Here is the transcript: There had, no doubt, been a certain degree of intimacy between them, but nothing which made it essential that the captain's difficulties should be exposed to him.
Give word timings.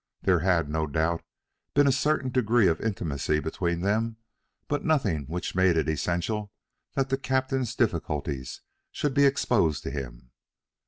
There 0.23 0.39
had, 0.39 0.67
no 0.67 0.87
doubt, 0.87 1.21
been 1.75 1.85
a 1.85 1.91
certain 1.91 2.31
degree 2.31 2.67
of 2.67 2.81
intimacy 2.81 3.39
between 3.39 3.81
them, 3.81 4.17
but 4.67 4.83
nothing 4.83 5.25
which 5.27 5.53
made 5.53 5.77
it 5.77 5.87
essential 5.87 6.51
that 6.95 7.09
the 7.09 7.19
captain's 7.19 7.75
difficulties 7.75 8.61
should 8.91 9.13
be 9.13 9.25
exposed 9.27 9.83
to 9.83 9.91
him. 9.91 10.31